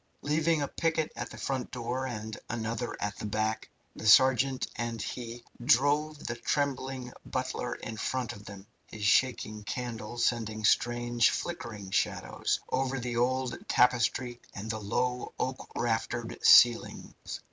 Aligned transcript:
Leaving 0.23 0.63
a 0.63 0.67
picket 0.67 1.11
at 1.15 1.29
the 1.29 1.37
front 1.37 1.69
door 1.69 2.07
and 2.07 2.39
another 2.49 2.97
at 2.99 3.15
the 3.17 3.25
back, 3.27 3.69
the 3.95 4.07
sergeant 4.07 4.65
and 4.75 4.99
he 4.99 5.43
drove 5.63 6.25
the 6.25 6.35
trembling 6.35 7.13
butler 7.23 7.75
in 7.75 7.95
front 7.95 8.33
of 8.33 8.43
them 8.45 8.65
his 8.87 9.03
shaking 9.05 9.63
candle 9.63 10.17
sending 10.17 10.63
strange, 10.65 11.29
flickering 11.29 11.91
shadows 11.91 12.59
over 12.71 12.97
the 12.97 13.15
old 13.15 13.55
tapestries 13.69 14.37
and 14.55 14.71
the 14.71 14.79
low, 14.81 15.35
oak 15.39 15.69
raftered 15.75 16.43
ceilings. 16.43 17.13